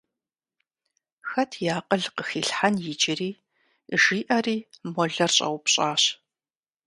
Хэт 1.29 1.51
и 1.65 1.67
акъыл 1.77 2.03
къыхилъхьэн 2.15 2.75
иджыри,– 2.91 3.31
жиӀэри 4.01 4.57
молэр 4.93 5.31
щӀэупщӀащ. 5.35 6.03